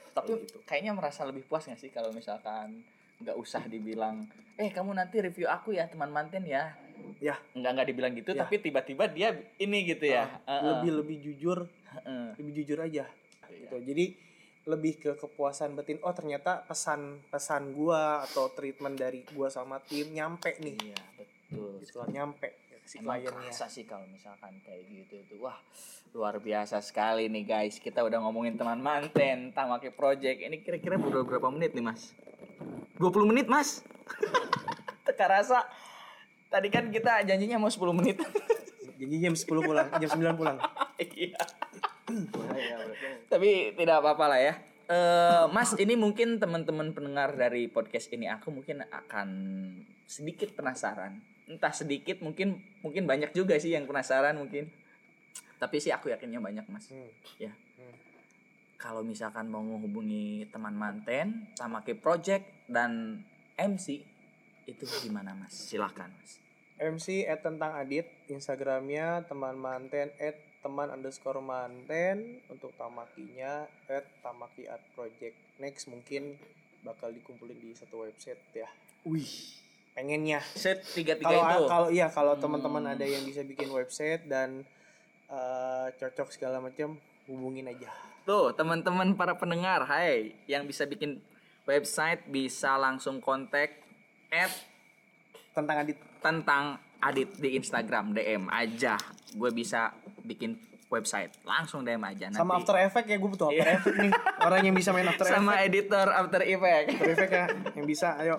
Tapi 0.10 0.32
gitu. 0.38 0.60
kayaknya 0.64 0.92
merasa 0.92 1.24
lebih 1.24 1.44
puas 1.44 1.64
gak 1.64 1.76
sih 1.76 1.88
kalau 1.88 2.12
misalkan 2.12 2.84
nggak 3.20 3.36
usah 3.36 3.62
dibilang, 3.66 4.24
eh 4.56 4.68
kamu 4.70 4.92
nanti 4.94 5.20
review 5.20 5.44
aku 5.46 5.72
ya 5.72 5.86
teman 5.86 6.08
manten 6.08 6.40
ya. 6.42 6.72
ya 7.20 7.36
Nggak 7.54 7.72
nggak 7.74 7.88
dibilang 7.88 8.14
gitu, 8.14 8.32
Ya. 8.32 8.42
tapi 8.42 8.58
tiba-tiba 8.58 9.08
dia 9.08 9.32
ini 9.58 9.84
gitu 9.86 10.08
ya. 10.08 10.40
Ah, 10.44 10.64
lebih 10.74 10.92
lebih 10.98 11.18
jujur 11.22 11.68
lebih 12.34 12.54
jujur 12.58 12.80
aja 12.80 13.04
Iya. 13.50 13.60
gitu. 13.66 13.78
Jadi 13.84 14.06
lebih 14.70 14.94
ke 15.02 15.12
kepuasan 15.18 15.74
batin 15.74 15.98
oh 16.06 16.14
ternyata 16.14 16.62
pesan 16.68 17.26
pesan 17.34 17.74
gua 17.74 18.22
atau 18.28 18.54
treatment 18.54 19.00
dari 19.00 19.26
gua 19.34 19.50
sama 19.50 19.82
tim 19.82 20.14
nyampe 20.14 20.54
nih. 20.62 20.76
Iya, 20.78 21.02
betul. 21.18 21.82
gitu 21.82 22.06
nyampe 22.12 22.54
si 22.90 22.98
Emang 22.98 23.22
kliennya. 23.22 23.54
kerasa 23.54 23.70
sih 23.70 23.86
kalau 23.86 24.06
misalkan 24.10 24.50
kayak 24.66 24.82
gitu 24.90 25.22
itu 25.22 25.36
wah 25.46 25.58
luar 26.10 26.42
biasa 26.42 26.82
sekali 26.82 27.30
nih 27.30 27.46
guys. 27.46 27.78
Kita 27.78 28.02
udah 28.02 28.18
ngomongin 28.26 28.58
teman 28.58 28.82
manten 28.82 29.54
tamaki 29.54 29.94
project. 29.94 30.42
Ini 30.42 30.66
kira-kira 30.66 30.98
udah 30.98 31.22
berapa 31.22 31.54
menit 31.54 31.78
nih 31.78 31.86
mas? 31.86 32.18
20 32.98 33.30
menit 33.30 33.46
mas? 33.46 33.86
Teka 35.06 35.26
rasa. 35.30 35.70
Tadi 36.50 36.68
kan 36.74 36.90
kita 36.90 37.22
janjinya 37.30 37.62
mau 37.62 37.70
10 37.70 37.78
menit. 37.94 38.18
Jadi 38.98 39.16
jam 39.22 39.38
10 39.38 39.46
pulang 39.62 39.88
jam 40.02 40.10
9 40.10 40.34
pulang. 40.38 40.58
Iya 41.00 41.40
tapi 43.32 43.74
tidak 43.78 44.02
apa-apa 44.02 44.26
lah 44.26 44.40
ya. 44.42 44.54
Eh, 44.90 45.46
Mas 45.54 45.78
ini 45.78 45.94
mungkin 45.94 46.42
teman-teman 46.42 46.90
pendengar 46.98 47.38
dari 47.38 47.70
podcast 47.70 48.10
ini 48.10 48.26
aku 48.26 48.50
mungkin 48.50 48.82
akan 48.90 49.30
sedikit 50.10 50.58
penasaran. 50.58 51.22
Entah 51.46 51.70
sedikit 51.70 52.26
mungkin 52.26 52.58
mungkin 52.82 53.06
banyak 53.06 53.30
juga 53.38 53.54
sih 53.62 53.78
yang 53.78 53.86
penasaran 53.86 54.34
mungkin. 54.42 54.66
Tapi 55.62 55.78
sih 55.78 55.94
aku 55.94 56.10
yakinnya 56.10 56.42
banyak 56.42 56.66
mas. 56.74 56.90
Hmm. 56.90 57.06
ya. 57.38 57.54
Hmm. 57.54 57.96
kalau 58.80 59.04
misalkan 59.04 59.52
mau 59.52 59.60
menghubungi 59.60 60.48
teman 60.50 60.72
manten 60.72 61.52
Tamaki 61.54 62.00
Project 62.00 62.48
dan 62.66 63.22
MC 63.60 64.02
itu 64.66 64.84
gimana 65.06 65.38
mas? 65.38 65.54
Silahkan 65.54 66.10
mas. 66.10 66.42
MC 66.82 67.30
at 67.30 67.46
tentang 67.46 67.78
adit 67.78 68.10
Instagramnya 68.26 69.28
teman 69.30 69.54
manten 69.54 70.10
at 70.18 70.49
teman 70.60 70.92
underscore 70.92 71.40
manten 71.40 72.44
untuk 72.52 72.76
tamakinya 72.76 73.64
at 73.88 74.04
tamaki 74.20 74.68
art 74.68 74.84
project. 74.92 75.36
Next 75.58 75.88
mungkin 75.88 76.36
bakal 76.84 77.12
dikumpulin 77.12 77.60
di 77.60 77.72
satu 77.72 78.04
website 78.04 78.40
ya. 78.52 78.68
Wih. 79.08 79.56
Pengennya. 79.96 80.40
Set 80.56 80.84
tiga 80.96 81.16
tiga 81.16 81.32
kalau 81.32 81.44
itu? 81.44 81.64
kalau 81.68 81.88
iya 81.92 82.08
kalau 82.08 82.34
Hmm. 82.36 82.44
teman-teman 82.44 82.96
ada 82.96 83.04
yang 83.04 83.24
bisa 83.24 83.44
bikin 83.44 83.68
website 83.72 84.28
dan 84.28 84.64
eh, 85.30 85.88
cocok 85.94 86.34
segala 86.34 86.58
macam 86.58 86.98
hubungin 87.30 87.70
aja. 87.70 87.94
Tuh, 88.26 88.50
teman-teman 88.54 89.14
para 89.14 89.38
pendengar, 89.38 89.86
hai, 89.86 90.34
yang 90.50 90.66
bisa 90.66 90.90
bikin 90.90 91.22
website 91.66 92.26
bisa 92.26 92.74
langsung 92.82 93.22
kontak 93.22 93.78
at 94.34 94.50
tentang 95.54 95.86
adit. 95.86 95.98
tentang 96.20 96.64
Adit 97.00 97.30
di 97.36 97.56
Instagram 97.56 98.12
DM 98.12 98.48
aja. 98.48 99.00
Gue 99.32 99.50
bisa 99.50 99.92
bikin 100.22 100.60
website. 100.88 101.32
Langsung 101.44 101.82
DM 101.82 102.02
aja 102.02 102.28
nanti. 102.28 102.38
sama 102.38 102.58
After 102.58 102.76
Effect 102.76 103.08
ya 103.08 103.18
gue 103.18 103.30
butuh 103.30 103.48
After 103.48 103.62
Iya. 103.62 103.78
Effect 103.78 103.98
nih 104.00 104.12
orang 104.42 104.62
yang 104.66 104.76
bisa 104.76 104.90
main 104.90 105.06
After 105.06 105.22
Effect 105.24 105.36
Sama 105.38 105.54
editor 105.62 106.08
After 106.10 106.42
Effect. 106.42 106.88
After 106.92 107.10
Effect 107.10 107.32
ya 107.32 107.46
yang 107.78 107.86
bisa 107.86 108.08
ayo 108.18 108.36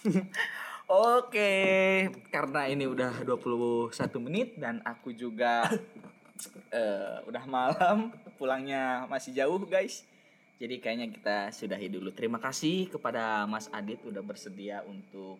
Oke, 0.90 1.52
karena 2.34 2.66
ini 2.66 2.82
udah 2.82 3.22
21 3.22 3.94
menit 4.26 4.58
dan 4.58 4.82
aku 4.82 5.14
juga 5.14 5.62
eh, 6.74 7.16
udah 7.30 7.44
malam, 7.46 8.10
pulangnya 8.34 9.06
masih 9.06 9.30
jauh, 9.30 9.62
guys. 9.70 10.02
Jadi 10.58 10.82
kayaknya 10.82 11.06
kita 11.14 11.36
sudahi 11.54 11.86
dulu. 11.86 12.10
Terima 12.10 12.42
kasih 12.42 12.90
kepada 12.90 13.46
Mas 13.46 13.70
Adit 13.70 14.02
udah 14.02 14.18
bersedia 14.18 14.82
untuk 14.82 15.38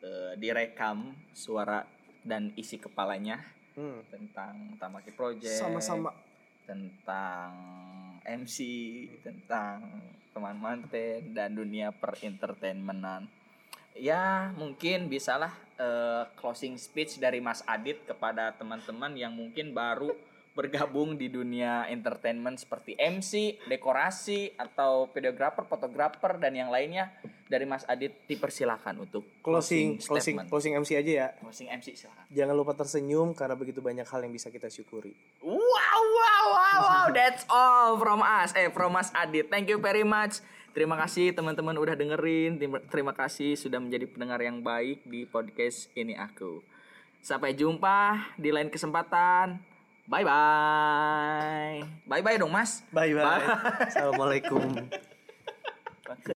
eh, 0.00 0.32
direkam 0.36 1.14
suara 1.32 1.84
dan 2.20 2.52
isi 2.56 2.76
kepalanya 2.76 3.40
Hmm. 3.80 4.02
tentang 4.10 4.76
Tamaki 4.76 5.14
Project, 5.14 5.62
sama-sama 5.62 6.10
tentang 6.66 7.50
MC, 8.26 8.58
tentang 9.22 9.80
teman 10.30 10.58
manten 10.58 11.32
dan 11.32 11.54
dunia 11.54 11.94
perentertainmentan. 11.94 13.30
Ya, 13.96 14.54
mungkin 14.54 15.10
bisalah 15.10 15.50
eh, 15.80 16.24
closing 16.38 16.78
speech 16.78 17.18
dari 17.18 17.40
Mas 17.40 17.64
Adit 17.64 18.04
kepada 18.04 18.52
teman-teman 18.54 19.16
yang 19.16 19.34
mungkin 19.34 19.72
baru 19.72 20.14
bergabung 20.50 21.14
di 21.14 21.30
dunia 21.30 21.86
entertainment 21.86 22.58
seperti 22.58 22.98
MC, 22.98 23.62
dekorasi 23.70 24.52
atau 24.58 25.06
videografer, 25.14 25.62
fotografer 25.64 26.36
dan 26.36 26.52
yang 26.54 26.68
lainnya. 26.68 27.10
Dari 27.50 27.66
Mas 27.66 27.82
Adit 27.90 28.14
dipersilakan 28.30 29.02
untuk 29.02 29.26
Closing 29.42 29.98
closing 29.98 30.38
statement. 30.38 30.46
closing 30.46 30.72
MC 30.78 30.94
aja 30.94 31.10
ya. 31.10 31.28
Closing 31.42 31.66
MC 31.66 31.98
silakan. 31.98 32.22
Jangan 32.30 32.54
lupa 32.54 32.78
tersenyum 32.78 33.34
karena 33.34 33.58
begitu 33.58 33.82
banyak 33.82 34.06
hal 34.06 34.22
yang 34.22 34.30
bisa 34.30 34.54
kita 34.54 34.70
syukuri. 34.70 35.18
Wow, 35.42 35.58
wow, 35.58 36.44
wow, 36.46 36.78
wow, 36.78 37.06
that's 37.10 37.42
all 37.50 37.98
from 37.98 38.22
us, 38.22 38.54
eh, 38.54 38.70
from 38.70 38.94
Mas 38.94 39.10
Adit. 39.18 39.50
Thank 39.50 39.66
you 39.66 39.82
very 39.82 40.06
much. 40.06 40.38
Terima 40.70 40.94
kasih 40.94 41.34
teman-teman 41.34 41.74
udah 41.74 41.98
dengerin. 41.98 42.54
Terima 42.86 43.10
kasih 43.10 43.58
sudah 43.58 43.82
menjadi 43.82 44.06
pendengar 44.06 44.38
yang 44.38 44.62
baik 44.62 45.02
di 45.02 45.26
podcast 45.26 45.90
ini 45.98 46.14
aku. 46.14 46.62
Sampai 47.18 47.58
jumpa 47.58 48.30
di 48.38 48.54
lain 48.54 48.70
kesempatan. 48.70 49.69
Bye 50.10 50.26
bye. 50.26 51.86
Bye 52.02 52.22
bye 52.26 52.34
dong 52.34 52.50
Mas. 52.50 52.82
Bye 52.90 53.14
bye. 53.14 53.46
Assalamualaikum. 53.86 54.90